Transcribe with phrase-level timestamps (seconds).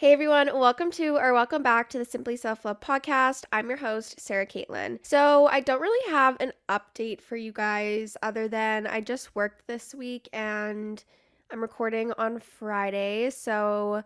[0.00, 3.44] Hey everyone, welcome to or welcome back to the Simply Self Love podcast.
[3.52, 4.98] I'm your host, Sarah Kaitlin.
[5.02, 9.66] So, I don't really have an update for you guys other than I just worked
[9.66, 11.04] this week and
[11.50, 13.28] I'm recording on Friday.
[13.28, 14.02] So,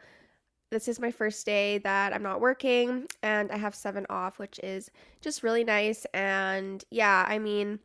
[0.70, 4.58] this is my first day that I'm not working and I have seven off, which
[4.64, 4.90] is
[5.20, 6.06] just really nice.
[6.12, 7.78] And yeah, I mean,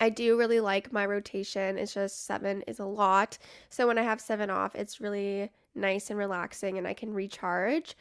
[0.00, 1.78] I do really like my rotation.
[1.78, 3.38] It's just seven is a lot.
[3.70, 7.96] So, when I have seven off, it's really nice and relaxing and I can recharge.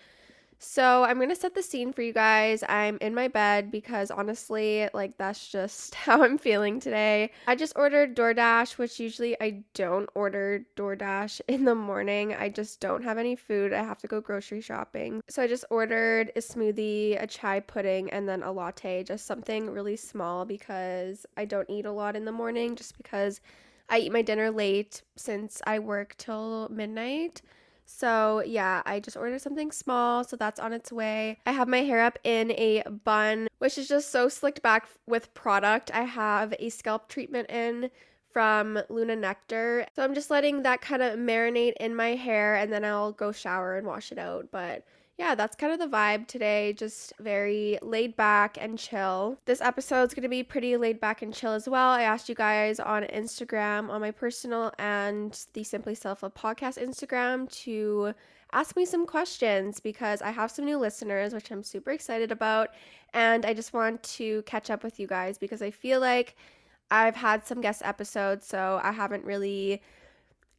[0.65, 2.63] So, I'm going to set the scene for you guys.
[2.69, 7.31] I'm in my bed because honestly, like that's just how I'm feeling today.
[7.47, 12.33] I just ordered DoorDash, which usually I don't order DoorDash in the morning.
[12.33, 13.73] I just don't have any food.
[13.73, 15.21] I have to go grocery shopping.
[15.27, 19.69] So, I just ordered a smoothie, a chia pudding, and then a latte, just something
[19.69, 23.41] really small because I don't eat a lot in the morning just because
[23.89, 27.41] I eat my dinner late since I work till midnight.
[27.85, 31.39] So, yeah, I just ordered something small, so that's on its way.
[31.45, 35.33] I have my hair up in a bun, which is just so slicked back with
[35.33, 35.91] product.
[35.93, 37.89] I have a scalp treatment in
[38.31, 39.85] from Luna Nectar.
[39.95, 43.31] So, I'm just letting that kind of marinate in my hair and then I'll go
[43.31, 44.47] shower and wash it out.
[44.51, 44.85] But
[45.17, 46.73] yeah, that's kind of the vibe today.
[46.73, 49.37] Just very laid back and chill.
[49.45, 51.89] This episode is going to be pretty laid back and chill as well.
[51.89, 56.83] I asked you guys on Instagram, on my personal and the Simply Self Love podcast
[56.83, 58.13] Instagram, to
[58.53, 62.69] ask me some questions because I have some new listeners, which I'm super excited about.
[63.13, 66.35] And I just want to catch up with you guys because I feel like
[66.89, 69.83] I've had some guest episodes, so I haven't really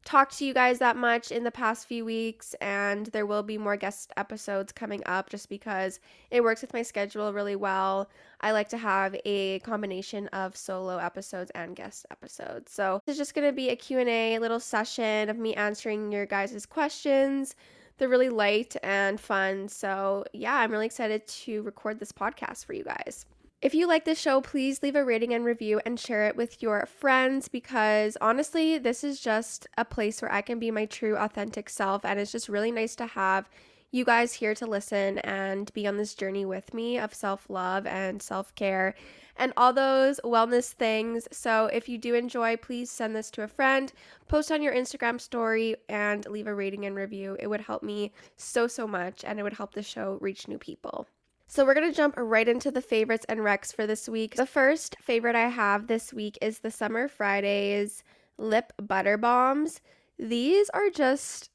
[0.05, 3.59] talked to you guys that much in the past few weeks, and there will be
[3.59, 8.09] more guest episodes coming up just because it works with my schedule really well.
[8.41, 12.73] I like to have a combination of solo episodes and guest episodes.
[12.73, 16.27] So this is just going to be a Q&A little session of me answering your
[16.27, 17.55] guys' questions.
[17.97, 19.69] They're really light and fun.
[19.69, 23.25] So, yeah, I'm really excited to record this podcast for you guys.
[23.65, 26.61] If you like this show, please leave a rating and review and share it with
[26.61, 31.17] your friends because honestly, this is just a place where I can be my true,
[31.17, 32.05] authentic self.
[32.05, 33.49] And it's just really nice to have
[33.91, 37.87] you guys here to listen and be on this journey with me of self love
[37.87, 38.95] and self care
[39.39, 41.27] and all those wellness things.
[41.33, 43.91] So if you do enjoy, please send this to a friend,
[44.29, 47.35] post on your Instagram story, and leave a rating and review.
[47.41, 50.59] It would help me so, so much and it would help the show reach new
[50.59, 51.09] people.
[51.47, 54.35] So we're going to jump right into the favorites and recs for this week.
[54.35, 58.03] The first favorite I have this week is the Summer Fridays
[58.39, 59.81] Lip Butter Balms.
[60.19, 61.51] These are just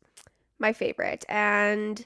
[0.59, 2.05] my favorite and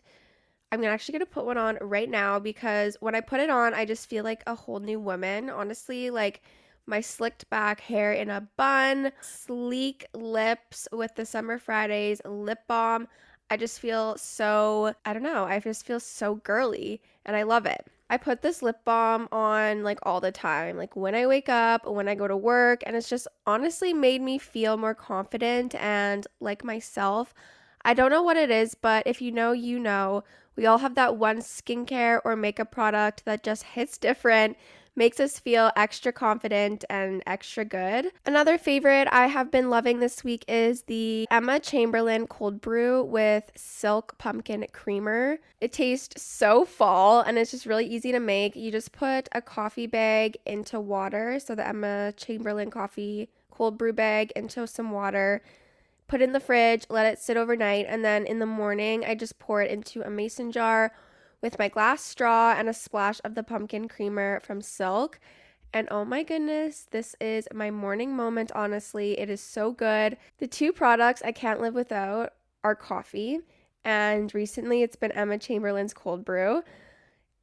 [0.72, 3.76] I'm actually going to put one on right now because when I put it on,
[3.76, 5.52] I just feel like a whole new woman.
[5.52, 6.42] Honestly, like
[6.88, 13.08] my slicked back hair in a bun, sleek lips with the Summer Fridays lip balm.
[13.52, 17.66] I just feel so, I don't know, I just feel so girly and I love
[17.66, 17.86] it.
[18.10, 21.88] I put this lip balm on like all the time, like when I wake up,
[21.88, 26.28] when I go to work, and it's just honestly made me feel more confident and
[26.40, 27.34] like myself.
[27.86, 30.24] I don't know what it is, but if you know, you know.
[30.56, 34.56] We all have that one skincare or makeup product that just hits different
[34.96, 38.12] makes us feel extra confident and extra good.
[38.26, 43.52] Another favorite I have been loving this week is the Emma Chamberlain cold brew with
[43.56, 45.40] silk pumpkin creamer.
[45.62, 48.56] It tastes so fall and it's just really easy to make.
[48.56, 53.94] You just put a coffee bag into water, so the Emma Chamberlain coffee cold brew
[53.94, 55.42] bag into some water
[56.08, 59.40] put in the fridge, let it sit overnight, and then in the morning, I just
[59.40, 60.92] pour it into a mason jar
[61.44, 65.20] with my glass straw and a splash of the pumpkin creamer from Silk.
[65.74, 69.20] And oh my goodness, this is my morning moment, honestly.
[69.20, 70.18] It is so good.
[70.38, 72.34] The two products I can't live without
[72.64, 73.40] are coffee,
[73.84, 76.64] and recently it's been Emma Chamberlain's cold brew,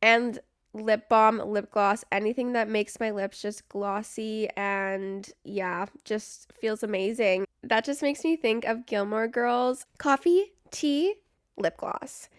[0.00, 0.38] and
[0.72, 6.82] lip balm, lip gloss, anything that makes my lips just glossy and yeah, just feels
[6.82, 7.44] amazing.
[7.62, 11.16] That just makes me think of Gilmore Girls coffee, tea,
[11.58, 12.30] lip gloss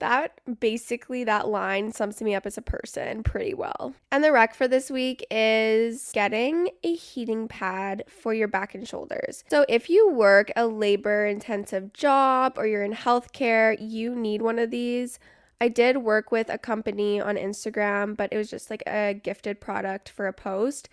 [0.00, 3.94] that basically that line sums me up as a person pretty well.
[4.10, 8.86] And the rec for this week is getting a heating pad for your back and
[8.86, 9.44] shoulders.
[9.50, 14.58] So if you work a labor intensive job or you're in healthcare, you need one
[14.58, 15.18] of these.
[15.60, 19.60] I did work with a company on Instagram, but it was just like a gifted
[19.60, 20.88] product for a post.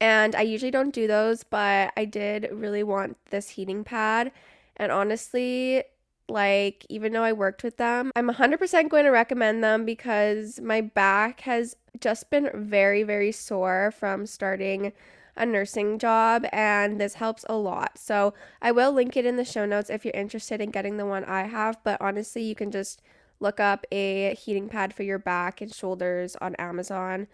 [0.00, 4.32] And I usually don't do those, but I did really want this heating pad.
[4.76, 5.84] And honestly,
[6.28, 10.80] like, even though I worked with them, I'm 100% going to recommend them because my
[10.80, 14.92] back has just been very, very sore from starting
[15.36, 17.98] a nursing job, and this helps a lot.
[17.98, 18.32] So,
[18.62, 21.24] I will link it in the show notes if you're interested in getting the one
[21.24, 23.02] I have, but honestly, you can just
[23.38, 27.26] look up a heating pad for your back and shoulders on Amazon,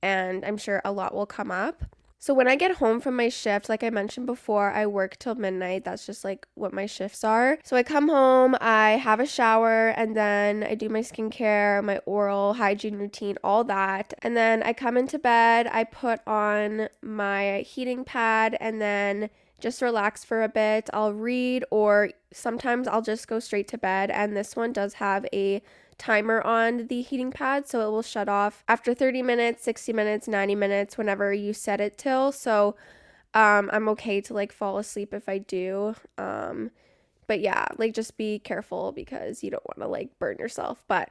[0.00, 1.84] and I'm sure a lot will come up.
[2.22, 5.34] So when I get home from my shift, like I mentioned before, I work till
[5.34, 5.82] midnight.
[5.84, 7.58] That's just like what my shifts are.
[7.64, 11.98] So I come home, I have a shower, and then I do my skincare, my
[12.06, 14.14] oral hygiene routine, all that.
[14.22, 19.28] And then I come into bed, I put on my heating pad, and then
[19.58, 20.88] just relax for a bit.
[20.92, 24.12] I'll read, or sometimes I'll just go straight to bed.
[24.12, 25.60] And this one does have a
[26.02, 30.26] timer on the heating pad so it will shut off after 30 minutes, 60 minutes,
[30.26, 32.32] 90 minutes, whenever you set it till.
[32.32, 32.74] So
[33.34, 35.94] um, I'm okay to like fall asleep if I do.
[36.18, 36.72] Um,
[37.28, 40.82] but yeah, like just be careful because you don't want to like burn yourself.
[40.88, 41.08] But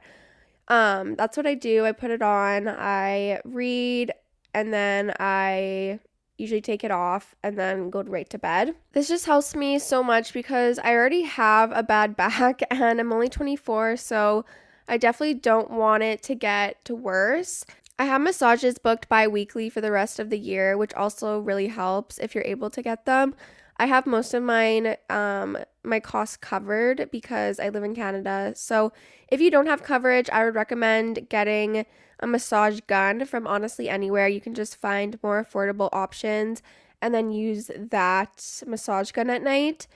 [0.68, 1.86] um, that's what I do.
[1.86, 4.12] I put it on, I read,
[4.52, 6.00] and then I
[6.36, 8.74] usually take it off and then go right to bed.
[8.92, 13.12] This just helps me so much because I already have a bad back and I'm
[13.12, 14.44] only 24, so
[14.92, 17.64] I definitely don't want it to get to worse.
[17.98, 21.68] I have massages booked bi weekly for the rest of the year, which also really
[21.68, 23.34] helps if you're able to get them.
[23.78, 28.52] I have most of mine, um, my costs covered because I live in Canada.
[28.54, 28.92] So
[29.28, 31.86] if you don't have coverage, I would recommend getting
[32.20, 34.28] a massage gun from honestly anywhere.
[34.28, 36.62] You can just find more affordable options
[37.00, 39.86] and then use that massage gun at night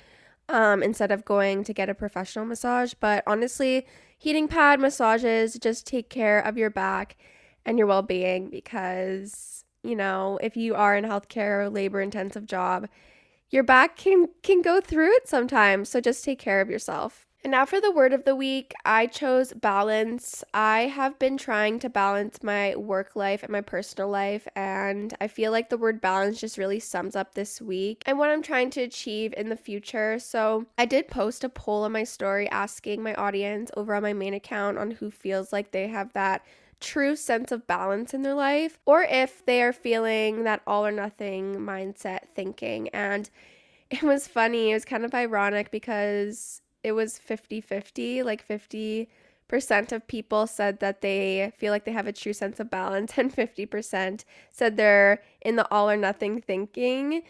[0.48, 2.94] um, instead of going to get a professional massage.
[2.94, 7.16] But honestly, heating pad massages just take care of your back
[7.64, 12.46] and your well being because, you know, if you are in healthcare or labor intensive
[12.46, 12.88] job,
[13.50, 15.88] your back can can go through it sometimes.
[15.88, 17.26] So just take care of yourself.
[17.44, 20.42] And now for the word of the week, I chose balance.
[20.52, 25.28] I have been trying to balance my work life and my personal life, and I
[25.28, 28.70] feel like the word balance just really sums up this week and what I'm trying
[28.70, 30.18] to achieve in the future.
[30.18, 34.12] So, I did post a poll on my story asking my audience over on my
[34.12, 36.44] main account on who feels like they have that
[36.80, 40.92] true sense of balance in their life or if they are feeling that all or
[40.92, 42.88] nothing mindset thinking.
[42.88, 43.30] And
[43.90, 48.22] it was funny, it was kind of ironic because it was 50 50.
[48.22, 49.08] Like 50%
[49.90, 53.34] of people said that they feel like they have a true sense of balance, and
[53.34, 57.22] 50% said they're in the all or nothing thinking.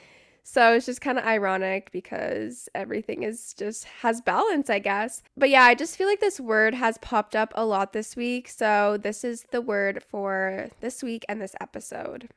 [0.44, 5.22] So it's just kind of ironic because everything is just has balance, I guess.
[5.36, 8.48] But yeah, I just feel like this word has popped up a lot this week.
[8.48, 12.28] So this is the word for this week and this episode.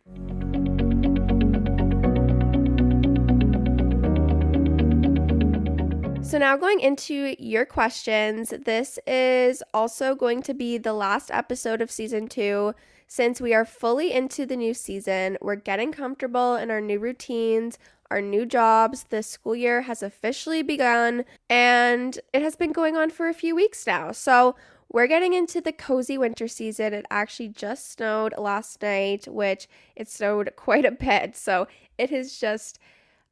[6.30, 11.82] So, now going into your questions, this is also going to be the last episode
[11.82, 12.76] of season two.
[13.08, 17.80] Since we are fully into the new season, we're getting comfortable in our new routines,
[18.12, 19.06] our new jobs.
[19.06, 23.56] The school year has officially begun and it has been going on for a few
[23.56, 24.12] weeks now.
[24.12, 24.56] So,
[24.92, 26.94] we're getting into the cozy winter season.
[26.94, 31.36] It actually just snowed last night, which it snowed quite a bit.
[31.36, 31.68] So,
[31.98, 32.78] it is just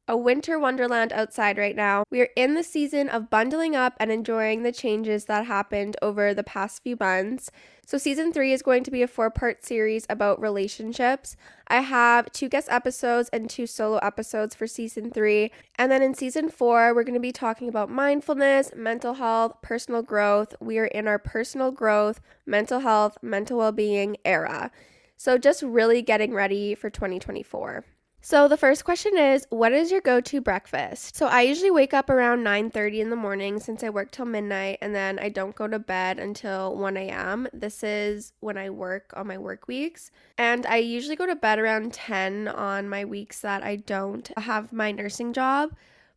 [0.08, 2.02] a winter wonderland outside right now.
[2.10, 6.32] We are in the season of bundling up and enjoying the changes that happened over
[6.32, 7.50] the past few months.
[7.86, 11.36] So, season three is going to be a four part series about relationships.
[11.68, 15.52] I have two guest episodes and two solo episodes for season three.
[15.76, 20.02] And then in season four, we're going to be talking about mindfulness, mental health, personal
[20.02, 20.54] growth.
[20.58, 24.70] We are in our personal growth, mental health, mental well being era.
[25.18, 27.84] So, just really getting ready for 2024.
[28.20, 31.16] So the first question is, what is your go-to breakfast?
[31.16, 34.78] So I usually wake up around 9:30 in the morning since I work till midnight
[34.82, 37.48] and then I don't go to bed until 1 a.m.
[37.52, 40.10] This is when I work on my work weeks.
[40.36, 44.72] And I usually go to bed around 10 on my weeks that I don't have
[44.72, 45.74] my nursing job.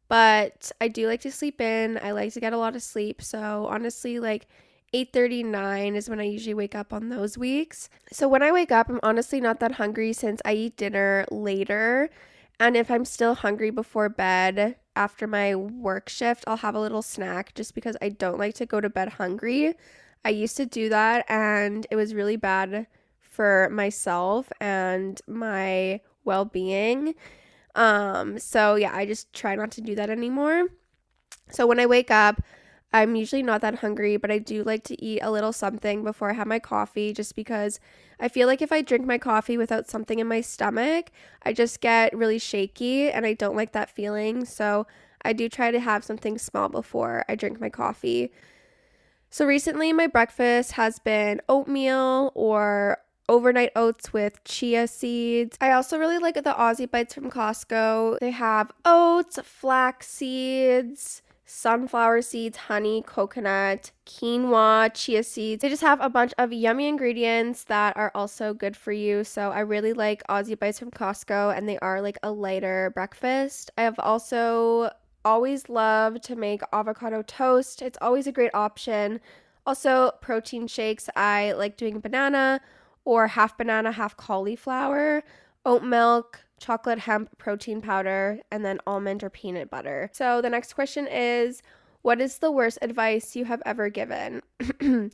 [0.08, 2.00] But I do like to sleep in.
[2.04, 3.22] I like to get a lot of sleep.
[3.22, 4.48] So honestly, like
[4.94, 7.90] 8:39 is when I usually wake up on those weeks.
[8.12, 12.10] So when I wake up, I'm honestly not that hungry since I eat dinner later.
[12.60, 17.02] And if I'm still hungry before bed after my work shift, I'll have a little
[17.02, 19.76] snack just because I don't like to go to bed hungry.
[20.24, 22.88] I used to do that and it was really bad
[23.20, 27.16] for myself and my well-being.
[27.76, 30.68] Um so yeah, I just try not to do that anymore.
[31.50, 32.42] So when I wake up,
[32.94, 36.30] I'm usually not that hungry, but I do like to eat a little something before
[36.30, 37.80] I have my coffee just because
[38.20, 41.12] I feel like if I drink my coffee without something in my stomach,
[41.44, 44.44] I just get really shaky and I don't like that feeling.
[44.44, 44.88] So
[45.22, 48.34] I do try to have something small before I drink my coffee.
[49.30, 52.98] So recently, my breakfast has been oatmeal or
[53.30, 55.58] overnight oats with chia seeds.
[55.62, 58.20] I also really like the Aussie Bites from Costco.
[58.20, 61.22] They have oats, flax seeds
[61.52, 65.62] sunflower seeds, honey, coconut, quinoa, chia seeds.
[65.62, 69.26] They just have a bunch of yummy ingredients that are also good for you.
[69.26, 73.70] So I really like Aussie Bites from Costco and they are like a lighter breakfast.
[73.78, 74.92] I have also
[75.26, 77.82] always loved to make avocado toast.
[77.82, 79.20] It's always a great option.
[79.66, 81.10] Also, protein shakes.
[81.18, 82.62] I like doing banana
[83.04, 85.22] or half banana, half cauliflower,
[85.66, 90.10] oat milk, chocolate hemp protein powder, and then almond or peanut butter.
[90.14, 91.62] So the next question is
[92.04, 94.42] What is the worst advice you have ever given?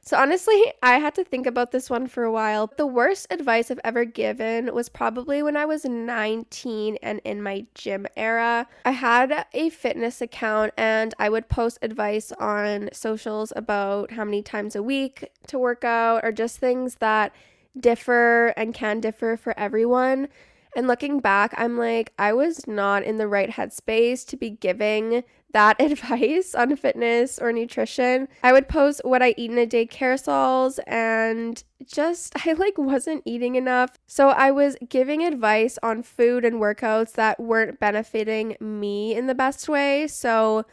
[0.00, 2.72] so honestly, I had to think about this one for a while.
[2.76, 7.66] The worst advice I've ever given was probably when I was 19 and in my
[7.74, 8.66] gym era.
[8.84, 14.42] I had a fitness account and I would post advice on socials about how many
[14.42, 17.32] times a week to work out or just things that
[17.78, 20.28] differ and can differ for everyone.
[20.76, 25.24] And looking back, I'm like, I was not in the right headspace to be giving
[25.52, 28.28] that advice on fitness or nutrition.
[28.42, 33.22] I would post what I eat in a day carousels and just, I like wasn't
[33.24, 33.96] eating enough.
[34.06, 39.34] So I was giving advice on food and workouts that weren't benefiting me in the
[39.34, 40.06] best way.
[40.06, 40.66] So,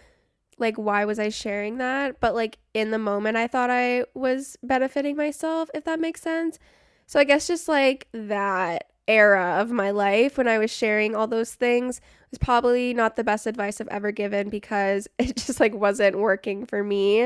[0.57, 2.19] like, why was I sharing that?
[2.19, 6.59] But, like, in the moment, I thought I was benefiting myself, if that makes sense.
[7.07, 11.27] So, I guess just like that era of my life when I was sharing all
[11.27, 11.99] those things
[12.31, 16.65] was probably not the best advice I've ever given because it just like wasn't working
[16.65, 17.23] for me.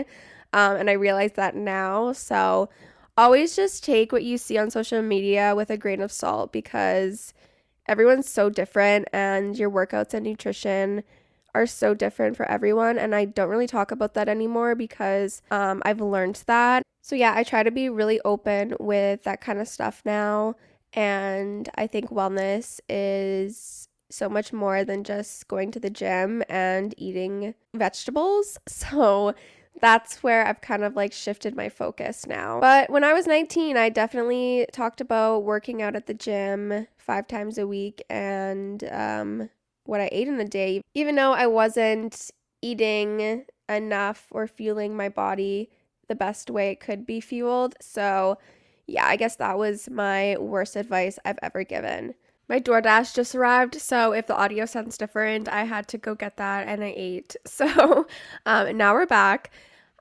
[0.54, 2.14] Um, and I realize that now.
[2.14, 2.70] So
[3.18, 7.34] always just take what you see on social media with a grain of salt because
[7.88, 11.04] everyone's so different and your workouts and nutrition
[11.56, 12.98] are so different for everyone.
[12.98, 16.84] And I don't really talk about that anymore because um, I've learned that.
[17.02, 20.56] So, yeah, I try to be really open with that kind of stuff now
[20.98, 26.94] and I think wellness is so much more than just going to the gym and
[26.98, 28.58] eating vegetables.
[28.68, 29.36] So
[29.80, 32.60] that's where I've kind of like shifted my focus now.
[32.60, 37.28] But when I was 19, I definitely talked about working out at the gym five
[37.28, 39.50] times a week and um,
[39.84, 42.32] what I ate in a day, even though I wasn't
[42.64, 45.70] eating enough or fueling my body
[46.08, 47.76] the best way it could be fueled.
[47.80, 48.40] So
[48.88, 52.16] yeah, I guess that was my worst advice I've ever given.
[52.50, 56.38] My DoorDash just arrived, so if the audio sounds different, I had to go get
[56.38, 57.36] that and I ate.
[57.46, 58.08] So
[58.46, 59.52] um, now we're back.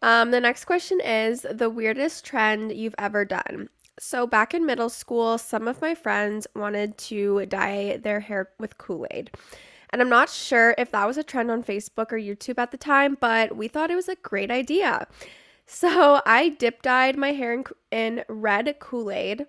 [0.02, 3.68] Um, the next question is the weirdest trend you've ever done.
[3.98, 8.76] So, back in middle school, some of my friends wanted to dye their hair with
[8.76, 9.30] Kool Aid.
[9.90, 12.76] And I'm not sure if that was a trend on Facebook or YouTube at the
[12.76, 15.06] time, but we thought it was a great idea.
[15.66, 19.46] So I dip dyed my hair in, in red Kool Aid.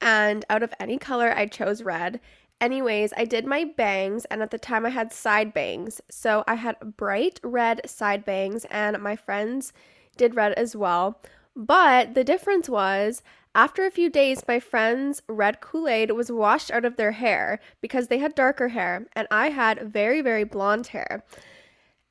[0.00, 2.20] And out of any color, I chose red.
[2.60, 6.00] Anyways, I did my bangs, and at the time I had side bangs.
[6.10, 9.72] So I had bright red side bangs, and my friends
[10.16, 11.20] did red as well.
[11.56, 13.22] But the difference was,
[13.54, 17.60] after a few days, my friends' red Kool Aid was washed out of their hair
[17.80, 21.24] because they had darker hair, and I had very, very blonde hair.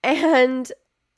[0.04, 0.72] And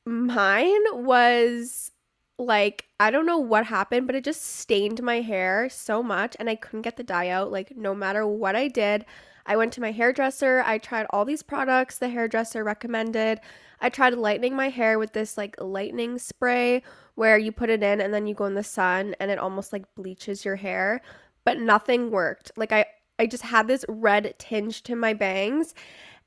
[0.06, 1.92] Mine was
[2.40, 6.50] like I don't know what happened, but it just stained my hair so much and
[6.50, 9.06] I couldn't get the dye out like no matter what I did.
[9.46, 10.64] I went to my hairdresser.
[10.66, 13.40] I tried all these products the hairdresser recommended.
[13.82, 16.84] I tried lightening my hair with this like lightening spray
[17.16, 19.74] where you put it in and then you go in the sun and it almost
[19.74, 21.02] like bleaches your hair,
[21.46, 22.52] but nothing worked.
[22.56, 22.86] Like I
[23.20, 25.76] I just had this red tinge to my bangs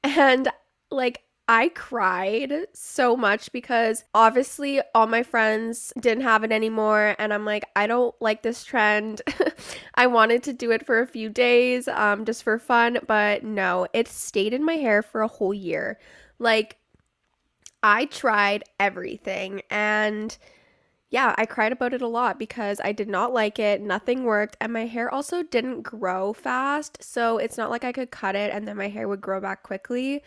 [0.05, 0.49] and
[0.91, 7.15] like I cried so much because obviously all my friends didn't have it anymore.
[7.21, 9.23] And I'm like, I don't like this trend.
[9.95, 13.87] I wanted to do it for a few days um, just for fun, but no,
[13.93, 15.99] it stayed in my hair for a whole year.
[16.41, 16.79] Like,
[17.83, 20.37] I tried everything and
[21.11, 23.81] yeah, I cried about it a lot because I did not like it.
[23.81, 24.57] Nothing worked.
[24.61, 27.03] And my hair also didn't grow fast.
[27.03, 29.63] So it's not like I could cut it and then my hair would grow back
[29.63, 30.23] quickly.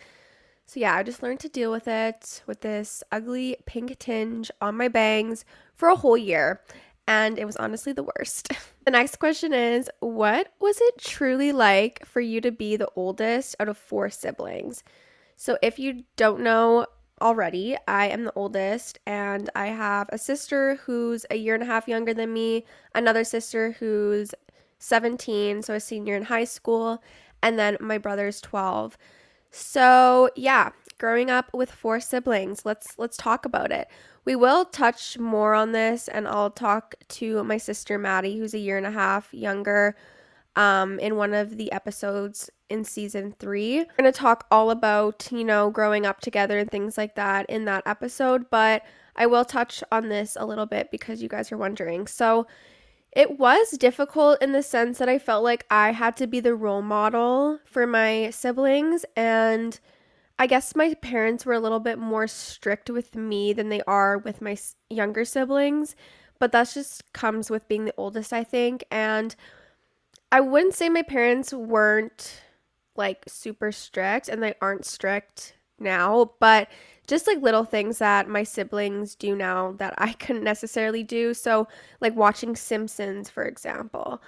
[0.70, 4.78] So yeah, I just learned to deal with it with this ugly pink tinge on
[4.78, 6.62] my bangs for a whole year.
[7.08, 8.54] And it was honestly the worst.
[8.86, 13.56] the next question is What was it truly like for you to be the oldest
[13.60, 14.84] out of four siblings?
[15.36, 16.86] So, if you don't know
[17.20, 21.66] already, I am the oldest, and I have a sister who's a year and a
[21.66, 24.36] half younger than me, another sister who's
[24.78, 27.02] 17, so a senior in high school,
[27.42, 29.00] and then my brother's 12.
[29.52, 33.88] So, yeah, growing up with four siblings, let's let's talk about it.
[34.26, 38.60] We will touch more on this and I'll talk to my sister Maddie who's a
[38.60, 39.96] year and a half younger
[40.56, 43.78] um, in one of the episodes in season three.
[43.78, 47.50] We're going to talk all about, you know, growing up together and things like that
[47.50, 48.84] in that episode, but
[49.16, 52.08] I will touch on this a little bit because you guys are wondering.
[52.08, 52.46] So,
[53.12, 56.56] it was difficult in the sense that I felt like I had to be the
[56.56, 59.04] role model for my siblings.
[59.16, 59.80] And
[60.38, 64.18] I guess my parents were a little bit more strict with me than they are
[64.18, 64.58] with my
[64.90, 65.96] younger siblings.
[66.40, 68.86] But that just comes with being the oldest, I think.
[68.92, 69.36] And
[70.32, 72.42] I wouldn't say my parents weren't
[72.96, 76.70] like super strict and they aren't strict now, but
[77.10, 81.34] just like little things that my siblings do now that I couldn't necessarily do.
[81.34, 81.68] So,
[82.00, 84.22] like watching Simpsons, for example.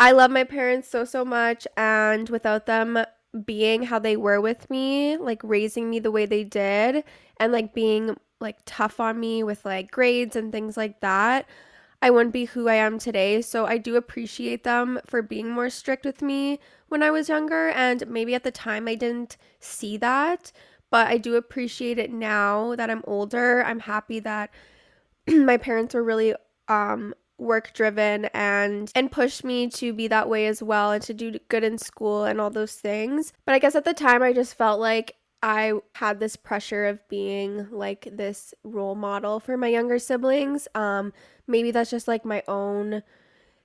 [0.00, 2.98] I love my parents so, so much, and without them
[3.44, 7.04] being how they were with me, like raising me the way they did,
[7.38, 11.46] and like being like tough on me with like grades and things like that,
[12.02, 13.40] I wouldn't be who I am today.
[13.40, 17.70] So I do appreciate them for being more strict with me when I was younger.
[17.70, 20.52] And maybe at the time I didn't see that,
[20.94, 23.64] but I do appreciate it now that I'm older.
[23.64, 24.50] I'm happy that
[25.28, 26.36] my parents were really
[26.68, 31.12] um work driven and and pushed me to be that way as well and to
[31.12, 33.32] do good in school and all those things.
[33.44, 37.00] But I guess at the time I just felt like I had this pressure of
[37.08, 40.68] being like this role model for my younger siblings.
[40.76, 41.12] Um
[41.48, 43.02] maybe that's just like my own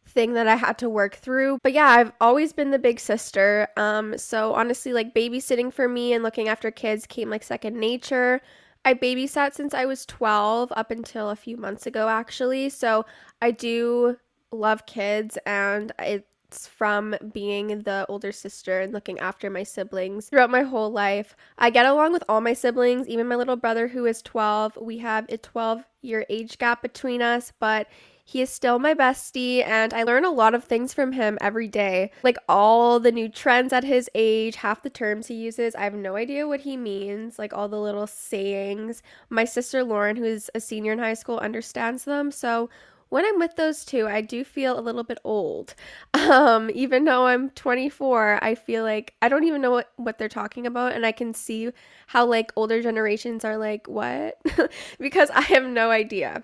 [0.06, 1.60] thing that I had to work through.
[1.64, 3.68] But yeah, I've always been the big sister.
[3.78, 8.42] Um, so honestly, like babysitting for me and looking after kids came like second nature.
[8.86, 12.70] I babysat since I was 12 up until a few months ago, actually.
[12.70, 13.06] So
[13.42, 14.18] I do
[14.52, 20.50] love kids and it's from being the older sister and looking after my siblings throughout
[20.50, 21.36] my whole life.
[21.58, 24.78] I get along with all my siblings, even my little brother who is 12.
[24.82, 27.88] We have a 12 year age gap between us, but
[28.30, 31.68] he is still my bestie, and I learn a lot of things from him every
[31.68, 32.12] day.
[32.22, 35.96] Like all the new trends at his age, half the terms he uses, I have
[35.96, 37.40] no idea what he means.
[37.40, 39.02] Like all the little sayings.
[39.32, 42.30] My sister Lauren, who's a senior in high school, understands them.
[42.30, 42.70] So
[43.10, 45.74] when I'm with those two, I do feel a little bit old.
[46.14, 50.30] Um, even though I'm 24, I feel like I don't even know what, what they're
[50.30, 50.92] talking about.
[50.92, 51.72] And I can see
[52.06, 54.40] how like older generations are like, what?
[55.00, 56.44] because I have no idea.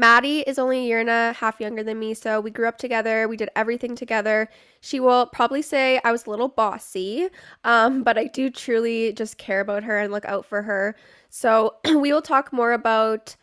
[0.00, 2.78] Maddie is only a year and a half younger than me, so we grew up
[2.78, 3.28] together.
[3.28, 4.48] We did everything together.
[4.80, 7.28] She will probably say I was a little bossy,
[7.64, 10.96] um, but I do truly just care about her and look out for her.
[11.28, 13.36] So we will talk more about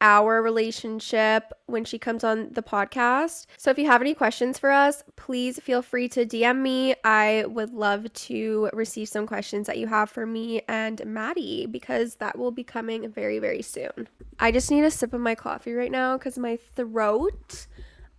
[0.00, 3.46] our relationship when she comes on the podcast.
[3.56, 6.94] So if you have any questions for us, please feel free to DM me.
[7.04, 12.16] I would love to receive some questions that you have for me and Maddie because
[12.16, 14.08] that will be coming very, very soon.
[14.38, 17.66] I just need a sip of my coffee right now because my throat,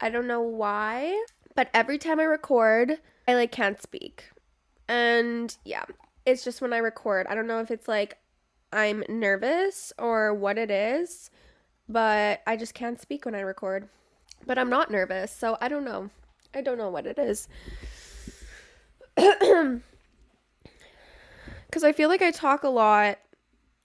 [0.02, 4.32] I don't know why, but every time I record, I like can't speak.
[4.88, 5.84] And yeah,
[6.26, 7.28] it's just when I record.
[7.28, 8.18] I don't know if it's like
[8.74, 11.30] I'm nervous or what it is
[11.90, 13.90] but I just can't speak when I record.
[14.46, 16.10] But I'm not nervous, so I don't know.
[16.54, 17.48] I don't know what it is.
[21.68, 23.20] Because I feel like I talk a lot,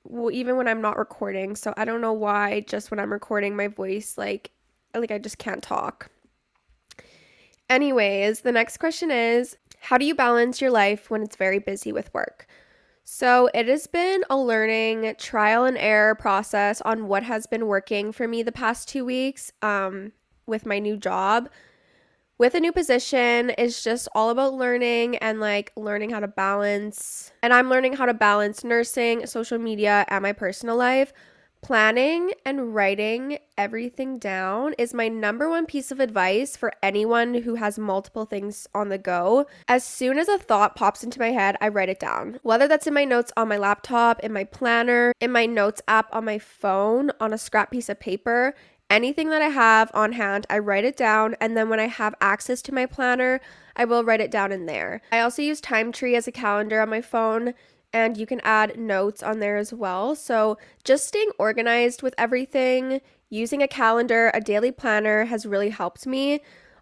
[0.05, 1.57] well, even when I'm not recording.
[1.57, 4.51] So I don't know why just when I'm recording, my voice, like,
[4.95, 6.09] like I just can't talk.
[7.69, 11.93] Anyways, the next question is How do you balance your life when it's very busy
[11.93, 12.47] with work?
[13.05, 18.13] So, it has been a learning trial and error process on what has been working
[18.13, 20.13] for me the past two weeks um,
[20.47, 21.49] with my new job.
[22.39, 27.33] With a new position, it's just all about learning and like learning how to balance.
[27.43, 31.13] And I'm learning how to balance nursing, social media, and my personal life
[31.63, 37.55] Planning and writing everything down is my number one piece of advice for anyone who
[37.55, 39.47] has multiple things on the go.
[39.69, 42.41] As soon as a thought pops into my head, I write it down.
[42.43, 46.13] Whether that's in my notes on my laptop, in my planner, in my notes app
[46.13, 48.57] on my phone, on a scrap piece of paper,
[48.91, 51.37] anything that I have on hand, I write it down.
[51.41, 53.41] And then when I have access to my planner,
[53.77, 55.01] I will write it down in there.
[55.13, 57.55] I also use TimeTree as a calendar on my phone
[57.93, 60.15] and you can add notes on there as well.
[60.15, 66.07] So, just staying organized with everything, using a calendar, a daily planner has really helped
[66.07, 66.41] me.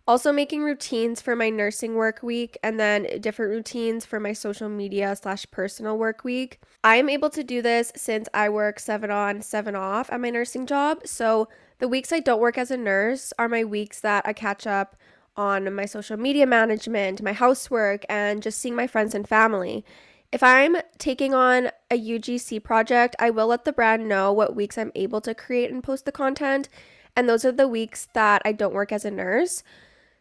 [0.08, 4.68] Also, making routines for my nursing work week and then different routines for my social
[4.68, 6.60] media slash personal work week.
[6.82, 10.30] I am able to do this since I work seven on, seven off at my
[10.30, 11.06] nursing job.
[11.06, 14.66] So, the weeks I don't work as a nurse are my weeks that I catch
[14.66, 14.96] up
[15.36, 19.84] on my social media management, my housework, and just seeing my friends and family.
[20.32, 24.78] If I'm taking on a UGC project, I will let the brand know what weeks
[24.78, 26.68] I'm able to create and post the content.
[27.16, 29.64] And those are the weeks that I don't work as a nurse.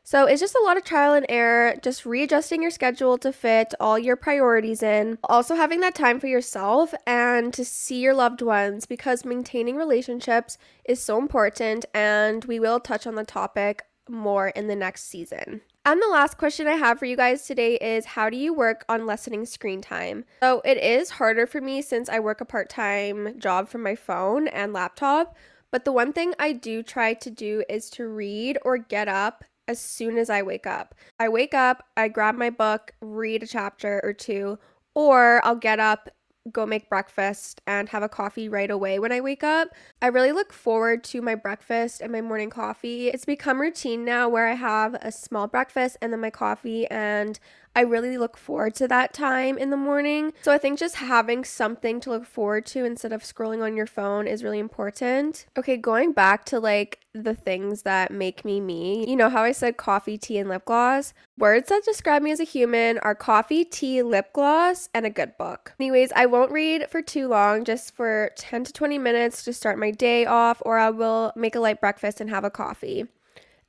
[0.04, 3.76] So it's just a lot of trial and error, just readjusting your schedule to fit
[3.80, 5.20] all your priorities in.
[5.26, 10.58] Also, having that time for yourself and to see your loved ones because maintaining relationships
[10.86, 11.86] is so important.
[11.94, 15.62] And we will touch on the topic more in the next season.
[15.86, 18.86] And the last question I have for you guys today is how do you work
[18.90, 20.26] on lessening screen time?
[20.42, 23.96] So it is harder for me since I work a part time job from my
[23.96, 25.36] phone and laptop.
[25.72, 29.44] But the one thing I do try to do is to read or get up
[29.68, 30.96] as soon as I wake up.
[31.20, 34.58] I wake up, I grab my book, read a chapter or two,
[34.96, 36.10] or I'll get up
[36.50, 39.70] go make breakfast and have a coffee right away when I wake up.
[40.02, 43.08] I really look forward to my breakfast and my morning coffee.
[43.08, 47.40] It's become routine now where I have a small breakfast and then my coffee and
[47.76, 50.34] I really look forward to that time in the morning.
[50.42, 53.88] So I think just having something to look forward to instead of scrolling on your
[53.88, 55.46] phone is really important.
[55.58, 59.52] Okay, going back to like the things that make me me, you know how I
[59.52, 61.14] said coffee, tea, and lip gloss?
[61.38, 65.38] Words that describe me as a human are coffee, tea, lip gloss, and a good
[65.38, 65.74] book.
[65.80, 69.80] Anyways, I won't read for too long, just for 10 to 20 minutes to start
[69.80, 73.08] my day off, or I will make a light breakfast and have a coffee.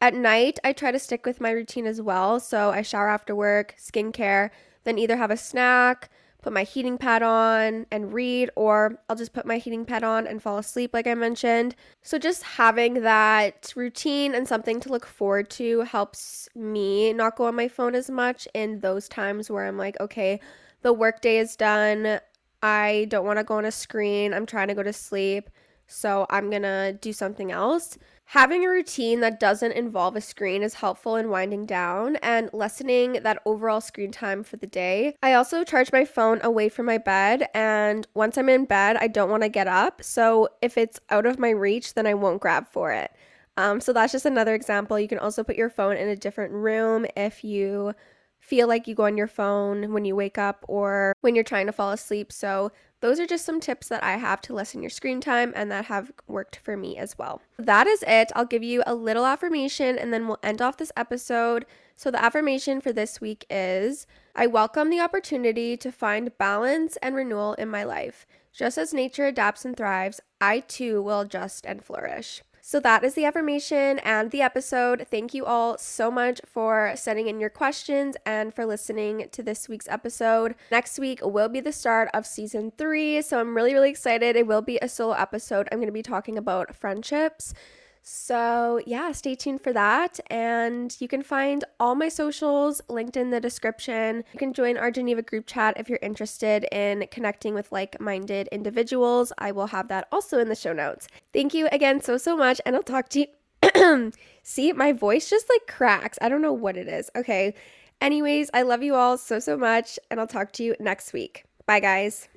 [0.01, 2.41] At night, I try to stick with my routine as well.
[2.41, 4.51] So I shower after work, skincare,
[4.85, 6.09] then either have a snack,
[6.41, 10.27] put my heating pad on and read, or I'll just put my heating pad on
[10.27, 11.77] and fall asleep, like I mentioned.
[12.01, 17.45] So just having that routine and something to look forward to helps me not go
[17.45, 20.41] on my phone as much in those times where I'm like, okay,
[20.81, 22.21] the workday is done.
[22.63, 24.33] I don't want to go on a screen.
[24.33, 25.51] I'm trying to go to sleep.
[25.90, 27.98] So I'm to do something else.
[28.26, 33.14] Having a routine that doesn't involve a screen is helpful in winding down and lessening
[33.24, 35.16] that overall screen time for the day.
[35.20, 39.09] I also charge my phone away from my bed, and once I'm in bed, I
[39.09, 40.00] don't want to get up.
[40.05, 43.11] So if it's out of my reach, then I won't grab for it.
[43.57, 44.98] Um, so that's just another example.
[44.98, 47.94] You can also put your phone in a different room if you
[48.38, 51.66] feel like you go on your phone when you wake up or when you're trying
[51.66, 52.33] to fall asleep.
[52.33, 55.71] So those are just some tips that I have to lessen your screen time and
[55.71, 57.41] that have worked for me as well.
[57.59, 58.31] That is it.
[58.37, 61.65] I'll give you a little affirmation and then we'll end off this episode.
[61.97, 67.15] So, the affirmation for this week is I welcome the opportunity to find balance and
[67.15, 68.27] renewal in my life.
[68.53, 72.43] Just as nature adapts and thrives, I too will adjust and flourish.
[72.62, 75.07] So that is the affirmation and the episode.
[75.11, 79.68] Thank you all so much for sending in your questions and for listening to this
[79.68, 80.55] week's episode.
[80.70, 83.23] Next week will be the start of season three.
[83.23, 84.37] So I'm really, really excited.
[84.37, 85.68] It will be a solo episode.
[85.73, 87.55] I'm going to be talking about friendships.
[88.03, 90.19] So, yeah, stay tuned for that.
[90.31, 94.25] And you can find all my socials linked in the description.
[94.33, 98.49] You can join our Geneva group chat if you're interested in connecting with like minded
[98.51, 99.33] individuals.
[99.39, 101.09] I will have that also in the show notes.
[101.33, 102.61] Thank you again so, so much.
[102.65, 104.13] And I'll talk to you.
[104.43, 106.19] See, my voice just like cracks.
[106.23, 107.11] I don't know what it is.
[107.15, 107.55] Okay.
[108.01, 109.99] Anyways, I love you all so, so much.
[110.11, 111.45] And I'll talk to you next week.
[111.67, 112.29] Bye, guys.